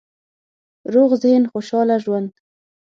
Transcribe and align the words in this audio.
روغ 0.93 1.11
ذهن، 1.23 1.43
خوشحاله 1.51 1.95
ژوند 2.03 2.29